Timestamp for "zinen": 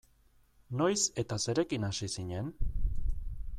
2.17-2.53